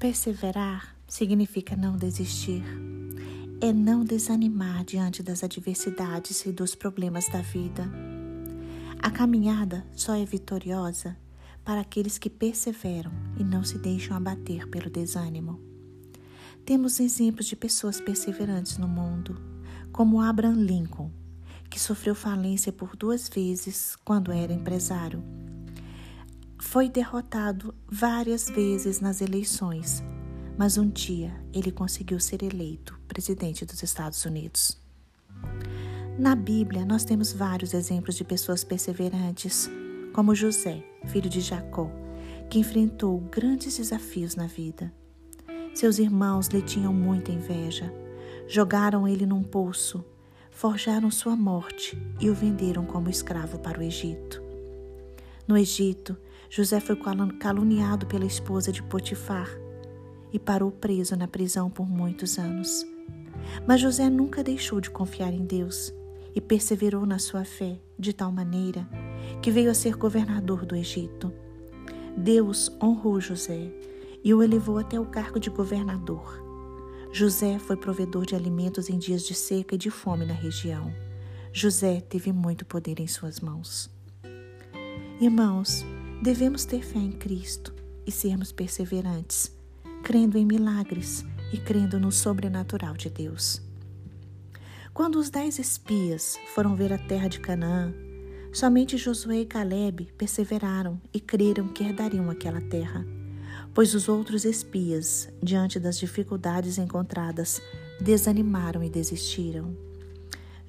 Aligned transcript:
Perseverar 0.00 0.96
significa 1.06 1.76
não 1.76 1.94
desistir. 1.94 2.64
É 3.60 3.70
não 3.70 4.02
desanimar 4.02 4.82
diante 4.82 5.22
das 5.22 5.44
adversidades 5.44 6.46
e 6.46 6.52
dos 6.52 6.74
problemas 6.74 7.28
da 7.28 7.42
vida. 7.42 7.86
A 8.98 9.10
caminhada 9.10 9.86
só 9.94 10.14
é 10.14 10.24
vitoriosa 10.24 11.18
para 11.62 11.82
aqueles 11.82 12.16
que 12.16 12.30
perseveram 12.30 13.12
e 13.38 13.44
não 13.44 13.62
se 13.62 13.76
deixam 13.76 14.16
abater 14.16 14.66
pelo 14.68 14.88
desânimo. 14.88 15.60
Temos 16.64 16.98
exemplos 16.98 17.44
de 17.44 17.54
pessoas 17.54 18.00
perseverantes 18.00 18.78
no 18.78 18.88
mundo, 18.88 19.38
como 19.92 20.22
Abraham 20.22 20.62
Lincoln, 20.62 21.10
que 21.68 21.78
sofreu 21.78 22.14
falência 22.14 22.72
por 22.72 22.96
duas 22.96 23.28
vezes 23.28 23.96
quando 24.02 24.32
era 24.32 24.50
empresário 24.50 25.22
foi 26.70 26.88
derrotado 26.88 27.74
várias 27.90 28.48
vezes 28.48 29.00
nas 29.00 29.20
eleições, 29.20 30.04
mas 30.56 30.78
um 30.78 30.88
dia 30.88 31.34
ele 31.52 31.72
conseguiu 31.72 32.20
ser 32.20 32.44
eleito 32.44 32.96
presidente 33.08 33.66
dos 33.66 33.82
Estados 33.82 34.24
Unidos. 34.24 34.80
Na 36.16 36.36
Bíblia, 36.36 36.84
nós 36.84 37.04
temos 37.04 37.32
vários 37.32 37.74
exemplos 37.74 38.14
de 38.14 38.22
pessoas 38.22 38.62
perseverantes, 38.62 39.68
como 40.12 40.32
José, 40.32 40.84
filho 41.06 41.28
de 41.28 41.40
Jacó, 41.40 41.90
que 42.48 42.60
enfrentou 42.60 43.18
grandes 43.18 43.76
desafios 43.76 44.36
na 44.36 44.46
vida. 44.46 44.94
Seus 45.74 45.98
irmãos 45.98 46.46
lhe 46.46 46.62
tinham 46.62 46.94
muita 46.94 47.32
inveja, 47.32 47.92
jogaram 48.46 49.08
ele 49.08 49.26
num 49.26 49.42
poço, 49.42 50.04
forjaram 50.52 51.10
sua 51.10 51.34
morte 51.34 52.00
e 52.20 52.30
o 52.30 52.34
venderam 52.34 52.86
como 52.86 53.10
escravo 53.10 53.58
para 53.58 53.80
o 53.80 53.82
Egito. 53.82 54.40
No 55.48 55.58
Egito, 55.58 56.16
José 56.52 56.80
foi 56.80 56.98
caluniado 57.38 58.06
pela 58.06 58.26
esposa 58.26 58.72
de 58.72 58.82
Potifar 58.82 59.48
e 60.32 60.38
parou 60.38 60.72
preso 60.72 61.14
na 61.14 61.28
prisão 61.28 61.70
por 61.70 61.88
muitos 61.88 62.38
anos. 62.38 62.84
Mas 63.64 63.80
José 63.80 64.10
nunca 64.10 64.42
deixou 64.42 64.80
de 64.80 64.90
confiar 64.90 65.32
em 65.32 65.44
Deus 65.44 65.94
e 66.34 66.40
perseverou 66.40 67.06
na 67.06 67.20
sua 67.20 67.44
fé 67.44 67.80
de 67.96 68.12
tal 68.12 68.32
maneira 68.32 68.84
que 69.40 69.50
veio 69.52 69.70
a 69.70 69.74
ser 69.74 69.94
governador 69.94 70.66
do 70.66 70.74
Egito. 70.74 71.32
Deus 72.16 72.68
honrou 72.82 73.20
José 73.20 73.72
e 74.24 74.34
o 74.34 74.42
elevou 74.42 74.76
até 74.76 74.98
o 74.98 75.06
cargo 75.06 75.38
de 75.38 75.50
governador. 75.50 76.42
José 77.12 77.60
foi 77.60 77.76
provedor 77.76 78.26
de 78.26 78.34
alimentos 78.34 78.90
em 78.90 78.98
dias 78.98 79.22
de 79.22 79.34
seca 79.34 79.76
e 79.76 79.78
de 79.78 79.90
fome 79.90 80.26
na 80.26 80.34
região. 80.34 80.92
José 81.52 82.00
teve 82.00 82.32
muito 82.32 82.66
poder 82.66 82.98
em 82.98 83.06
suas 83.06 83.38
mãos. 83.38 83.88
Irmãos, 85.20 85.84
Devemos 86.22 86.66
ter 86.66 86.82
fé 86.82 86.98
em 86.98 87.12
Cristo 87.12 87.74
e 88.06 88.12
sermos 88.12 88.52
perseverantes, 88.52 89.56
crendo 90.02 90.36
em 90.36 90.44
milagres 90.44 91.24
e 91.50 91.56
crendo 91.56 91.98
no 91.98 92.12
sobrenatural 92.12 92.94
de 92.94 93.08
Deus. 93.08 93.62
Quando 94.92 95.18
os 95.18 95.30
dez 95.30 95.58
espias 95.58 96.38
foram 96.54 96.76
ver 96.76 96.92
a 96.92 96.98
terra 96.98 97.26
de 97.26 97.40
Canaã, 97.40 97.94
somente 98.52 98.98
Josué 98.98 99.40
e 99.40 99.46
Caleb 99.46 100.12
perseveraram 100.18 101.00
e 101.10 101.18
creram 101.18 101.68
que 101.68 101.84
herdariam 101.84 102.28
aquela 102.28 102.60
terra, 102.60 103.02
pois 103.72 103.94
os 103.94 104.06
outros 104.06 104.44
espias, 104.44 105.26
diante 105.42 105.80
das 105.80 105.98
dificuldades 105.98 106.76
encontradas, 106.76 107.62
desanimaram 107.98 108.84
e 108.84 108.90
desistiram. 108.90 109.74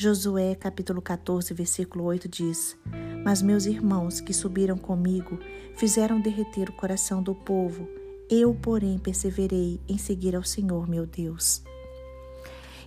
Josué 0.00 0.54
capítulo 0.54 1.02
14, 1.02 1.52
versículo 1.52 2.04
8 2.04 2.28
diz: 2.28 2.78
mas 3.24 3.42
meus 3.42 3.66
irmãos 3.66 4.20
que 4.20 4.32
subiram 4.32 4.78
comigo 4.78 5.40
fizeram 5.74 6.20
derreter 6.20 6.70
o 6.70 6.72
coração 6.72 7.20
do 7.20 7.34
povo. 7.34 7.88
Eu, 8.30 8.54
porém, 8.54 8.96
perseverei 8.96 9.80
em 9.88 9.98
seguir 9.98 10.36
ao 10.36 10.44
Senhor 10.44 10.88
meu 10.88 11.04
Deus. 11.04 11.64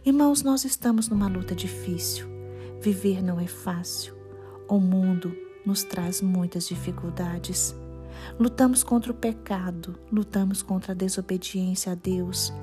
Irmãos, 0.05 0.41
nós 0.41 0.63
estamos 0.63 1.09
numa 1.09 1.27
luta 1.27 1.53
difícil. 1.53 2.25
Viver 2.79 3.21
não 3.21 3.41
é 3.41 3.45
fácil. 3.45 4.15
O 4.69 4.79
mundo 4.79 5.35
nos 5.65 5.83
traz 5.83 6.21
muitas 6.21 6.65
dificuldades. 6.65 7.75
Lutamos 8.39 8.83
contra 8.83 9.11
o 9.11 9.15
pecado, 9.15 9.99
lutamos 10.09 10.61
contra 10.61 10.93
a 10.93 10.95
desobediência 10.95 11.91
a 11.91 11.95
Deus, 11.95 12.53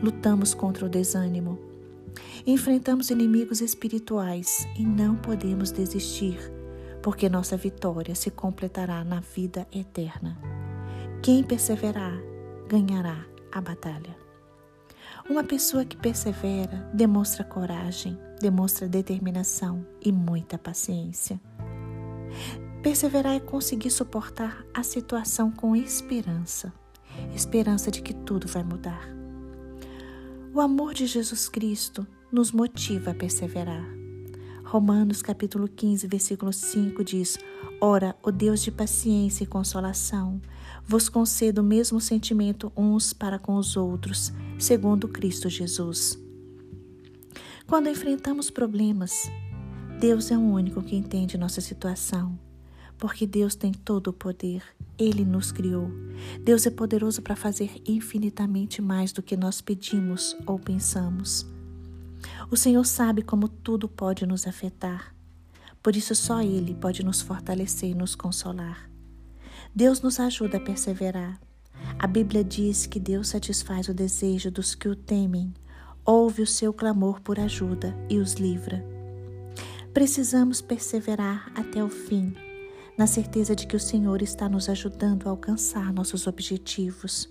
lutamos 0.00 0.54
contra 0.54 0.86
o 0.86 0.88
desânimo. 0.88 1.58
Enfrentamos 2.46 3.10
inimigos 3.10 3.60
espirituais 3.60 4.66
e 4.78 4.84
não 4.84 5.16
podemos 5.16 5.70
desistir 5.70 6.38
porque 7.06 7.28
nossa 7.28 7.56
vitória 7.56 8.16
se 8.16 8.32
completará 8.32 9.04
na 9.04 9.20
vida 9.20 9.64
eterna. 9.72 10.36
Quem 11.22 11.44
perseverar 11.44 12.20
ganhará 12.68 13.24
a 13.52 13.60
batalha. 13.60 14.16
Uma 15.30 15.44
pessoa 15.44 15.84
que 15.84 15.96
persevera 15.96 16.90
demonstra 16.92 17.44
coragem, 17.44 18.18
demonstra 18.40 18.88
determinação 18.88 19.86
e 20.04 20.10
muita 20.10 20.58
paciência. 20.58 21.40
Perseverar 22.82 23.36
é 23.36 23.40
conseguir 23.40 23.90
suportar 23.92 24.66
a 24.74 24.82
situação 24.82 25.52
com 25.52 25.76
esperança, 25.76 26.72
esperança 27.32 27.88
de 27.88 28.02
que 28.02 28.12
tudo 28.12 28.48
vai 28.48 28.64
mudar. 28.64 29.15
O 30.56 30.60
amor 30.62 30.94
de 30.94 31.06
Jesus 31.06 31.50
Cristo 31.50 32.06
nos 32.32 32.50
motiva 32.50 33.10
a 33.10 33.14
perseverar. 33.14 33.86
Romanos 34.64 35.20
capítulo 35.20 35.68
15, 35.68 36.06
versículo 36.06 36.50
5 36.50 37.04
diz: 37.04 37.38
Ora, 37.78 38.16
o 38.22 38.32
Deus 38.32 38.62
de 38.62 38.70
paciência 38.70 39.44
e 39.44 39.46
consolação 39.46 40.40
vos 40.82 41.10
conceda 41.10 41.60
o 41.60 41.64
mesmo 41.64 42.00
sentimento 42.00 42.72
uns 42.74 43.12
para 43.12 43.38
com 43.38 43.56
os 43.56 43.76
outros, 43.76 44.32
segundo 44.58 45.08
Cristo 45.08 45.50
Jesus. 45.50 46.18
Quando 47.66 47.90
enfrentamos 47.90 48.48
problemas, 48.48 49.30
Deus 50.00 50.30
é 50.30 50.38
o 50.38 50.40
único 50.40 50.82
que 50.82 50.96
entende 50.96 51.36
nossa 51.36 51.60
situação, 51.60 52.38
porque 52.96 53.26
Deus 53.26 53.54
tem 53.54 53.74
todo 53.74 54.06
o 54.06 54.12
poder, 54.14 54.62
Ele 54.98 55.24
nos 55.24 55.52
criou. 55.52 55.90
Deus 56.42 56.66
é 56.66 56.70
poderoso 56.70 57.20
para 57.22 57.36
fazer 57.36 57.82
infinitamente 57.86 58.80
mais 58.80 59.12
do 59.12 59.22
que 59.22 59.36
nós 59.36 59.60
pedimos 59.60 60.36
ou 60.46 60.58
pensamos. 60.58 61.46
O 62.50 62.56
Senhor 62.56 62.84
sabe 62.84 63.22
como 63.22 63.48
tudo 63.48 63.88
pode 63.88 64.26
nos 64.26 64.46
afetar. 64.46 65.14
Por 65.82 65.94
isso, 65.94 66.14
só 66.14 66.42
Ele 66.42 66.74
pode 66.74 67.04
nos 67.04 67.20
fortalecer 67.20 67.90
e 67.90 67.94
nos 67.94 68.14
consolar. 68.14 68.90
Deus 69.74 70.00
nos 70.00 70.18
ajuda 70.18 70.56
a 70.56 70.60
perseverar. 70.60 71.40
A 71.98 72.06
Bíblia 72.06 72.42
diz 72.42 72.86
que 72.86 72.98
Deus 72.98 73.28
satisfaz 73.28 73.88
o 73.88 73.94
desejo 73.94 74.50
dos 74.50 74.74
que 74.74 74.88
o 74.88 74.96
temem, 74.96 75.52
ouve 76.04 76.42
o 76.42 76.46
seu 76.46 76.72
clamor 76.72 77.20
por 77.20 77.38
ajuda 77.38 77.94
e 78.08 78.18
os 78.18 78.34
livra. 78.34 78.84
Precisamos 79.92 80.60
perseverar 80.60 81.50
até 81.54 81.82
o 81.82 81.88
fim, 81.88 82.34
na 82.96 83.06
certeza 83.06 83.54
de 83.54 83.66
que 83.66 83.76
o 83.76 83.80
Senhor 83.80 84.22
está 84.22 84.48
nos 84.48 84.68
ajudando 84.68 85.26
a 85.26 85.30
alcançar 85.30 85.92
nossos 85.92 86.26
objetivos. 86.26 87.28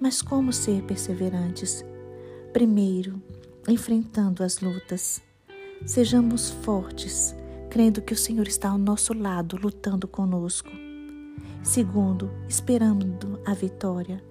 Mas 0.00 0.22
como 0.22 0.52
ser 0.52 0.82
perseverantes? 0.82 1.84
Primeiro, 2.52 3.22
enfrentando 3.68 4.42
as 4.42 4.60
lutas. 4.60 5.20
Sejamos 5.84 6.50
fortes, 6.50 7.34
crendo 7.68 8.00
que 8.00 8.14
o 8.14 8.16
Senhor 8.16 8.48
está 8.48 8.70
ao 8.70 8.78
nosso 8.78 9.12
lado, 9.12 9.56
lutando 9.56 10.08
conosco. 10.08 10.70
Segundo, 11.62 12.30
esperando 12.48 13.40
a 13.44 13.52
vitória. 13.52 14.22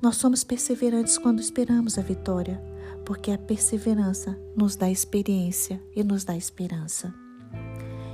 Nós 0.00 0.16
somos 0.16 0.42
perseverantes 0.42 1.18
quando 1.18 1.40
esperamos 1.40 1.98
a 1.98 2.02
vitória, 2.02 2.62
porque 3.04 3.30
a 3.30 3.38
perseverança 3.38 4.38
nos 4.56 4.74
dá 4.74 4.90
experiência 4.90 5.82
e 5.94 6.02
nos 6.02 6.24
dá 6.24 6.34
esperança. 6.34 7.12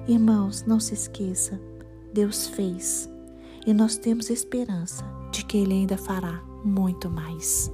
Irmãos, 0.08 0.64
não 0.64 0.78
se 0.78 0.94
esqueça, 0.94 1.60
Deus 2.12 2.46
fez 2.46 3.10
e 3.66 3.74
nós 3.74 3.96
temos 3.96 4.30
esperança 4.30 5.04
de 5.32 5.44
que 5.44 5.58
Ele 5.58 5.72
ainda 5.74 5.98
fará 5.98 6.40
muito 6.64 7.10
mais. 7.10 7.72